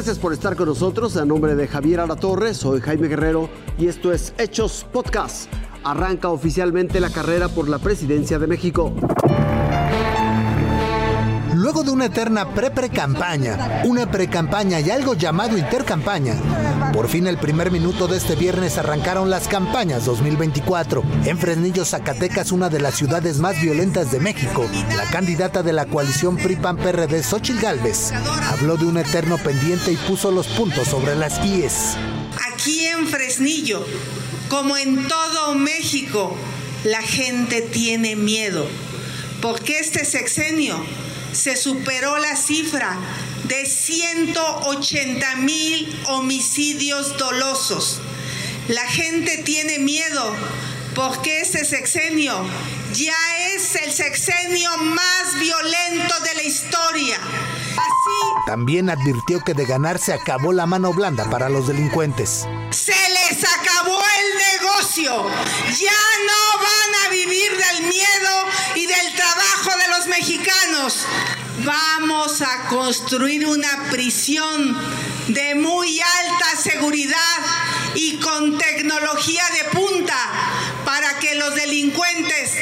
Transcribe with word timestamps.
Gracias 0.00 0.18
por 0.18 0.32
estar 0.32 0.56
con 0.56 0.66
nosotros. 0.66 1.18
A 1.18 1.26
nombre 1.26 1.54
de 1.54 1.68
Javier 1.68 2.00
Alatorre, 2.00 2.54
soy 2.54 2.80
Jaime 2.80 3.06
Guerrero 3.06 3.50
y 3.76 3.86
esto 3.86 4.14
es 4.14 4.32
Hechos 4.38 4.86
Podcast. 4.90 5.52
Arranca 5.84 6.30
oficialmente 6.30 7.00
la 7.00 7.10
carrera 7.10 7.48
por 7.48 7.68
la 7.68 7.78
presidencia 7.78 8.38
de 8.38 8.46
México. 8.46 8.94
Luego 11.70 11.84
de 11.84 11.92
una 11.92 12.06
eterna 12.06 12.52
pre-pre-campaña, 12.52 13.82
una 13.84 14.10
pre-campaña 14.10 14.80
y 14.80 14.90
algo 14.90 15.14
llamado 15.14 15.56
intercampaña, 15.56 16.34
por 16.92 17.08
fin 17.08 17.28
el 17.28 17.38
primer 17.38 17.70
minuto 17.70 18.08
de 18.08 18.16
este 18.16 18.34
viernes 18.34 18.76
arrancaron 18.76 19.30
las 19.30 19.46
campañas 19.46 20.04
2024. 20.04 21.04
En 21.26 21.38
Fresnillo, 21.38 21.84
Zacatecas, 21.84 22.50
una 22.50 22.70
de 22.70 22.80
las 22.80 22.96
ciudades 22.96 23.38
más 23.38 23.60
violentas 23.62 24.10
de 24.10 24.18
México, 24.18 24.66
la 24.96 25.04
candidata 25.12 25.62
de 25.62 25.72
la 25.72 25.86
coalición 25.86 26.38
PRI-PAN-PRD, 26.38 27.22
Xochitl 27.22 27.60
Gálvez, 27.60 28.10
habló 28.50 28.76
de 28.76 28.86
un 28.86 28.98
eterno 28.98 29.38
pendiente 29.38 29.92
y 29.92 29.96
puso 29.96 30.32
los 30.32 30.48
puntos 30.48 30.88
sobre 30.88 31.14
las 31.14 31.38
IES. 31.38 31.96
Aquí 32.52 32.84
en 32.86 33.06
Fresnillo, 33.06 33.86
como 34.48 34.76
en 34.76 35.06
todo 35.06 35.54
México, 35.54 36.36
la 36.82 37.00
gente 37.00 37.62
tiene 37.62 38.16
miedo, 38.16 38.66
porque 39.40 39.78
este 39.78 40.04
sexenio 40.04 40.76
se 41.32 41.56
superó 41.56 42.18
la 42.18 42.36
cifra 42.36 42.96
de 43.44 43.66
180 43.66 45.36
mil 45.36 46.00
homicidios 46.06 47.16
dolosos. 47.16 48.00
La 48.68 48.86
gente 48.86 49.38
tiene 49.38 49.78
miedo 49.78 50.34
porque 50.94 51.40
este 51.40 51.64
sexenio 51.64 52.44
ya 52.92 53.16
es 53.54 53.74
el 53.76 53.92
sexenio 53.92 54.76
más 54.78 55.38
violento 55.40 56.14
de 56.20 56.34
la 56.34 56.42
historia. 56.42 57.16
Así, 57.16 58.46
También 58.46 58.90
advirtió 58.90 59.40
que 59.40 59.54
de 59.54 59.64
ganar 59.66 59.98
se 59.98 60.12
acabó 60.12 60.52
la 60.52 60.66
mano 60.66 60.92
blanda 60.92 61.28
para 61.30 61.48
los 61.48 61.68
delincuentes. 61.68 62.46
se 62.70 62.92
les 62.92 63.44
acabó 63.44 63.98
el 63.98 64.39
Ya 65.78 66.00
no 66.26 66.58
van 66.58 67.06
a 67.06 67.08
vivir 67.10 67.50
del 67.56 67.82
miedo 67.82 68.46
y 68.76 68.86
del 68.86 69.14
trabajo 69.14 69.70
de 69.78 69.88
los 69.88 70.06
mexicanos. 70.06 71.06
Vamos 71.64 72.40
a 72.42 72.68
construir 72.68 73.46
una 73.46 73.88
prisión 73.90 74.76
de 75.28 75.54
muy 75.56 76.00
alta 76.00 76.56
seguridad 76.62 77.38
y 77.94 78.18
con 78.18 78.56
tecnología 78.58 79.44
de 79.52 79.78
punta 79.78 80.16
para 80.84 81.18
que 81.18 81.34
los 81.34 81.54
delincuentes 81.54 82.52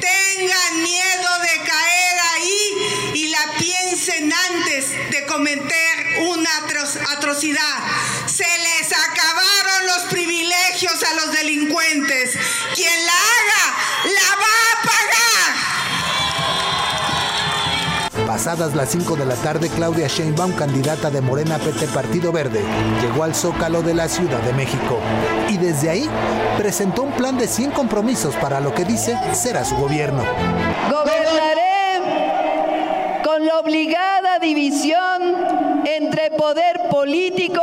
tengan 0.00 0.82
miedo 0.82 1.30
de 1.42 1.56
caer 1.68 2.20
ahí 2.34 3.10
y 3.14 3.28
la 3.28 3.52
piensen 3.58 4.32
antes 4.50 4.90
de 5.10 5.26
cometer 5.26 6.18
una 6.28 6.50
atro- 6.66 7.16
atrocidad. 7.16 7.75
Privilegios 10.76 11.02
a 11.04 11.14
los 11.14 11.32
delincuentes. 11.32 12.38
Quien 12.74 13.06
la 13.06 13.12
haga, 13.12 13.74
la 14.04 14.36
va 14.36 14.54
a 14.72 14.76
pagar. 18.12 18.26
Pasadas 18.26 18.74
las 18.74 18.90
5 18.90 19.16
de 19.16 19.24
la 19.24 19.36
tarde, 19.36 19.70
Claudia 19.70 20.08
Sheinbaum, 20.08 20.52
candidata 20.52 21.10
de 21.10 21.20
Morena 21.20 21.58
PT 21.58 21.86
Partido 21.88 22.32
Verde, 22.32 22.62
llegó 23.00 23.22
al 23.24 23.34
Zócalo 23.34 23.82
de 23.82 23.94
la 23.94 24.08
Ciudad 24.08 24.40
de 24.42 24.52
México 24.52 24.98
y 25.48 25.56
desde 25.56 25.90
ahí 25.90 26.10
presentó 26.58 27.04
un 27.04 27.12
plan 27.12 27.38
de 27.38 27.46
100 27.48 27.70
compromisos 27.70 28.34
para 28.36 28.60
lo 28.60 28.74
que 28.74 28.84
dice 28.84 29.16
será 29.32 29.64
su 29.64 29.76
gobierno. 29.76 30.24
Gobernaré 30.90 32.02
con 33.24 33.46
la 33.46 33.60
obligada 33.60 34.38
división 34.40 35.36
entre 35.84 36.30
poder 36.32 36.88
político 36.90 37.62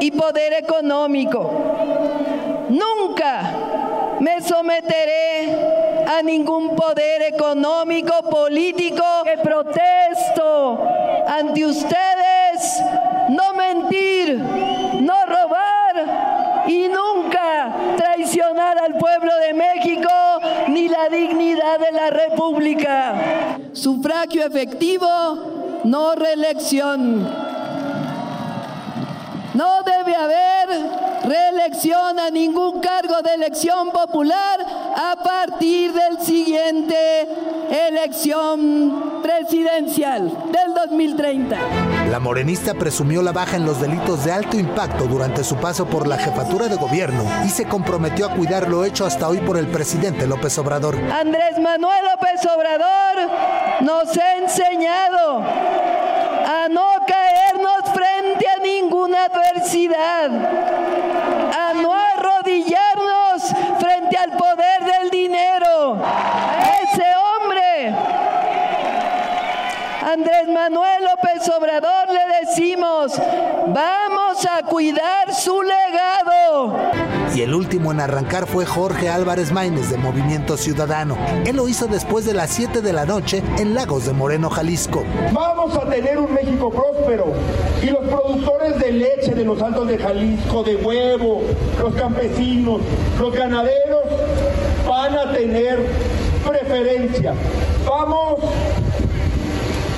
y 0.00 0.10
poder 0.10 0.54
económico. 0.54 1.67
Nunca 2.68 3.50
me 4.20 4.40
someteré 4.40 5.50
a 6.06 6.22
ningún 6.22 6.74
poder 6.74 7.22
económico, 7.22 8.22
político, 8.22 9.04
que 9.24 9.38
protesto 9.38 10.78
ante 11.26 11.64
ustedes 11.64 12.82
no 13.28 13.54
mentir, 13.54 14.38
no 14.38 15.26
robar 15.26 16.64
y 16.66 16.88
nunca 16.88 17.72
traicionar 17.96 18.78
al 18.78 18.94
pueblo 18.98 19.30
de 19.38 19.54
México 19.54 20.08
ni 20.68 20.88
la 20.88 21.08
dignidad 21.08 21.78
de 21.78 21.92
la 21.92 22.10
República. 22.10 23.14
Sufragio 23.72 24.44
efectivo, 24.44 25.80
no 25.84 26.14
reelección. 26.14 27.22
No 29.54 29.82
debe 29.82 30.14
haber 30.14 30.47
reelección 31.28 32.18
a 32.18 32.30
ningún 32.30 32.80
cargo 32.80 33.20
de 33.22 33.34
elección 33.34 33.90
popular 33.90 34.60
a 34.96 35.16
partir 35.22 35.92
del 35.92 36.18
siguiente 36.20 36.96
elección 37.88 39.20
presidencial 39.22 40.30
del 40.50 40.74
2030. 40.74 41.58
La 42.10 42.18
morenista 42.18 42.72
presumió 42.74 43.20
la 43.20 43.32
baja 43.32 43.56
en 43.56 43.66
los 43.66 43.80
delitos 43.80 44.24
de 44.24 44.32
alto 44.32 44.58
impacto 44.58 45.04
durante 45.04 45.44
su 45.44 45.56
paso 45.56 45.86
por 45.86 46.06
la 46.08 46.16
jefatura 46.16 46.68
de 46.68 46.76
gobierno 46.76 47.24
y 47.44 47.50
se 47.50 47.66
comprometió 47.66 48.26
a 48.26 48.34
cuidar 48.34 48.68
lo 48.68 48.84
hecho 48.84 49.04
hasta 49.04 49.28
hoy 49.28 49.38
por 49.38 49.58
el 49.58 49.66
presidente 49.68 50.26
López 50.26 50.56
Obrador. 50.58 50.96
Andrés 50.96 51.58
Manuel 51.60 52.04
López 52.04 52.40
Obrador 52.46 53.30
nos 53.82 54.16
ha 54.16 54.36
enseñado 54.36 55.38
a 55.40 56.68
no 56.70 56.88
caernos 57.06 57.92
frente 57.92 58.46
a 58.48 58.62
ninguna 58.62 59.26
adversidad, 59.26 60.30
a 61.56 61.74
no 61.74 61.92
arrodillarnos 61.92 63.42
frente 63.78 64.16
al 64.16 64.30
poder 64.32 64.84
del 64.84 65.10
dinero. 65.10 66.02
A 66.02 66.70
ese 66.82 67.04
hombre, 67.16 67.94
Andrés 70.10 70.48
Manuel 70.48 71.08
López 71.48 71.56
Obrador, 71.56 72.08
le 72.08 72.46
decimos, 72.46 73.12
vamos 73.68 74.46
a 74.46 74.62
cuidar 74.64 75.34
su 75.34 75.62
legado. 75.62 76.76
Y 77.34 77.42
el 77.42 77.54
último 77.54 77.92
en 77.92 78.00
arrancar 78.00 78.46
fue 78.46 78.66
Jorge 78.66 79.08
Álvarez 79.08 79.52
Maínez 79.52 79.90
de 79.90 79.96
Movimiento 79.96 80.56
Ciudadano. 80.56 81.16
Él 81.46 81.56
lo 81.56 81.68
hizo 81.68 81.86
después 81.86 82.24
de 82.24 82.34
las 82.34 82.50
7 82.50 82.80
de 82.80 82.92
la 82.92 83.06
noche 83.06 83.42
en 83.58 83.74
Lagos 83.74 84.06
de 84.06 84.12
Moreno, 84.12 84.50
Jalisco. 84.50 85.04
Vamos 85.32 85.74
a 85.76 85.88
tener 85.88 86.18
un 86.18 86.32
México 86.34 86.70
próspero 86.70 87.32
y 87.82 87.86
los 87.86 88.06
productores 88.06 88.78
de 88.78 88.92
leche 88.92 89.34
de 89.34 89.44
los 89.44 89.60
altos 89.62 89.88
de 89.88 89.98
Jalisco, 89.98 90.62
de 90.62 90.76
huevo, 90.76 91.42
los 91.80 91.94
campesinos, 91.94 92.80
los 93.18 93.32
ganaderos 93.32 94.02
van 94.88 95.14
a 95.16 95.32
tener 95.32 95.78
preferencia. 96.46 97.34
Vamos 97.88 98.40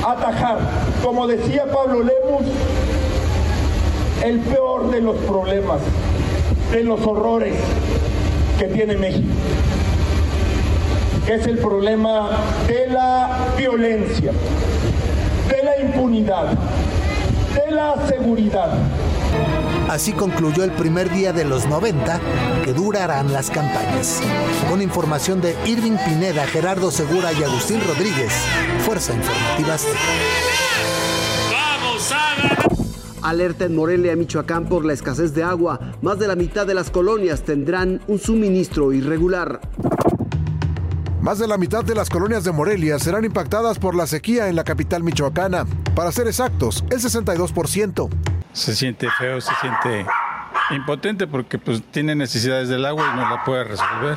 a 0.05 0.13
atajar, 0.13 0.59
como 1.03 1.27
decía 1.27 1.65
Pablo 1.67 2.03
Lemus, 2.03 2.47
el 4.25 4.41
peor 4.41 4.91
de 4.91 5.01
los 5.01 5.17
problemas, 5.17 5.81
de 6.73 6.85
los 6.85 7.01
horrores 7.07 7.55
que 8.59 8.67
tiene 8.67 8.97
México, 8.97 9.29
es 11.29 11.47
el 11.47 11.59
problema 11.59 12.31
de 12.67 12.89
la 12.89 13.47
violencia, 13.57 14.33
de 15.49 15.63
la 15.63 15.81
impunidad, 15.81 16.59
de 17.55 17.71
la 17.71 17.95
seguridad. 18.09 18.71
Así 19.89 20.13
concluyó 20.13 20.63
el 20.63 20.71
primer 20.71 21.11
día 21.11 21.33
de 21.33 21.45
los 21.45 21.67
90 21.67 22.21
que 22.65 22.73
durarán 22.73 23.33
las 23.33 23.51
campañas. 23.51 24.21
Con 24.69 24.83
información 24.83 25.41
de 25.41 25.57
Irving 25.67 25.97
Pineda, 26.05 26.47
Gerardo 26.47 26.93
Segura 26.93 27.33
y 27.33 27.43
Agustín 27.43 27.81
Rodríguez, 27.87 28.33
Fuerza 28.87 29.15
Informativa 29.15 29.75
Azteca. 29.75 29.99
Vamos 31.51 32.13
a 32.13 32.37
ganar. 32.37 32.69
Alerta 33.23 33.65
en 33.65 33.75
Morelia, 33.75 34.15
Michoacán 34.15 34.67
por 34.67 34.85
la 34.85 34.93
escasez 34.93 35.35
de 35.35 35.43
agua. 35.43 35.81
Más 36.03 36.19
de 36.21 36.29
la 36.29 36.37
mitad 36.37 36.67
de 36.69 36.75
las 36.75 36.91
colonias 36.91 37.43
tendrán 37.43 38.01
un 38.07 38.21
suministro 38.21 38.93
irregular. 38.93 39.61
Más 41.21 41.39
de 41.39 41.49
la 41.49 41.59
mitad 41.59 41.85
de 41.85 41.95
las 41.95 42.09
colonias 42.09 42.45
de 42.45 42.53
Morelia 42.53 42.99
serán 42.99 43.25
impactadas 43.25 43.79
por 43.79 43.95
la 43.95 44.07
sequía 44.07 44.49
en 44.49 44.57
la 44.57 44.65
capital 44.65 45.03
michoacana. 45.03 45.67
Para 45.95 46.13
ser 46.13 46.29
exactos, 46.29 46.83
el 46.91 47.01
62%. 47.01 48.09
Se 48.53 48.75
siente 48.75 49.09
feo, 49.19 49.41
se 49.41 49.53
siente 49.61 50.07
impotente 50.75 51.27
porque 51.27 51.59
pues 51.59 51.83
tiene 51.91 52.15
necesidades 52.15 52.69
del 52.69 52.85
agua 52.85 53.11
y 53.13 53.17
no 53.17 53.29
la 53.29 53.45
puede 53.45 53.65
resolver. 53.65 54.17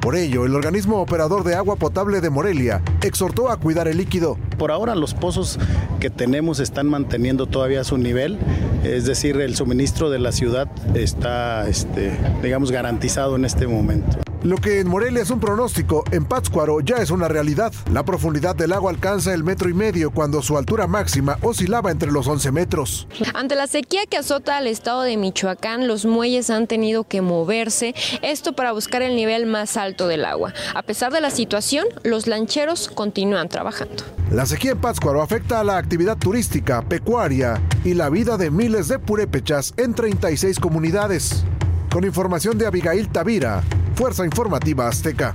Por 0.00 0.16
ello, 0.16 0.44
el 0.44 0.54
organismo 0.56 1.00
operador 1.00 1.44
de 1.44 1.54
agua 1.54 1.76
potable 1.76 2.20
de 2.20 2.28
Morelia 2.28 2.82
exhortó 3.02 3.50
a 3.50 3.58
cuidar 3.58 3.86
el 3.86 3.98
líquido. 3.98 4.36
Por 4.58 4.72
ahora 4.72 4.96
los 4.96 5.14
pozos 5.14 5.60
que 6.00 6.10
tenemos 6.10 6.58
están 6.58 6.88
manteniendo 6.88 7.46
todavía 7.46 7.84
su 7.84 7.98
nivel, 7.98 8.36
es 8.82 9.06
decir, 9.06 9.40
el 9.40 9.54
suministro 9.54 10.10
de 10.10 10.18
la 10.18 10.32
ciudad 10.32 10.68
está, 10.96 11.68
este, 11.68 12.18
digamos, 12.42 12.72
garantizado 12.72 13.36
en 13.36 13.44
este 13.44 13.68
momento. 13.68 14.18
Lo 14.42 14.56
que 14.56 14.80
en 14.80 14.88
Morelia 14.88 15.22
es 15.22 15.30
un 15.30 15.38
pronóstico, 15.38 16.02
en 16.10 16.24
Pátzcuaro 16.24 16.80
ya 16.80 16.96
es 16.96 17.12
una 17.12 17.28
realidad. 17.28 17.72
La 17.92 18.04
profundidad 18.04 18.56
del 18.56 18.72
agua 18.72 18.90
alcanza 18.90 19.32
el 19.32 19.44
metro 19.44 19.68
y 19.68 19.72
medio 19.72 20.10
cuando 20.10 20.42
su 20.42 20.58
altura 20.58 20.88
máxima 20.88 21.38
oscilaba 21.42 21.92
entre 21.92 22.10
los 22.10 22.26
11 22.26 22.50
metros. 22.50 23.06
Ante 23.34 23.54
la 23.54 23.68
sequía 23.68 24.04
que 24.06 24.16
azota 24.16 24.56
al 24.56 24.66
estado 24.66 25.02
de 25.02 25.16
Michoacán, 25.16 25.86
los 25.86 26.06
muelles 26.06 26.50
han 26.50 26.66
tenido 26.66 27.04
que 27.04 27.22
moverse, 27.22 27.94
esto 28.20 28.52
para 28.52 28.72
buscar 28.72 29.02
el 29.02 29.14
nivel 29.14 29.46
más 29.46 29.76
alto 29.76 30.08
del 30.08 30.24
agua. 30.24 30.52
A 30.74 30.82
pesar 30.82 31.12
de 31.12 31.20
la 31.20 31.30
situación, 31.30 31.86
los 32.02 32.26
lancheros 32.26 32.88
continúan 32.88 33.48
trabajando. 33.48 34.02
La 34.32 34.44
sequía 34.44 34.72
en 34.72 34.80
Pátzcuaro 34.80 35.22
afecta 35.22 35.60
a 35.60 35.64
la 35.64 35.76
actividad 35.76 36.18
turística, 36.18 36.82
pecuaria 36.82 37.62
y 37.84 37.94
la 37.94 38.10
vida 38.10 38.36
de 38.36 38.50
miles 38.50 38.88
de 38.88 38.98
purépechas 38.98 39.72
en 39.76 39.94
36 39.94 40.58
comunidades. 40.58 41.44
Con 41.92 42.04
información 42.04 42.58
de 42.58 42.66
Abigail 42.66 43.08
Tavira, 43.08 43.62
Fuerza 43.94 44.24
Informativa 44.24 44.88
Azteca. 44.88 45.34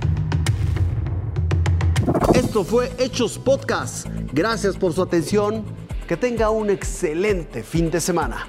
Esto 2.33 2.63
fue 2.63 2.91
Hechos 2.97 3.37
Podcast. 3.37 4.07
Gracias 4.33 4.75
por 4.75 4.93
su 4.93 5.01
atención. 5.01 5.63
Que 6.07 6.17
tenga 6.17 6.49
un 6.49 6.69
excelente 6.69 7.63
fin 7.63 7.91
de 7.91 7.99
semana. 7.99 8.47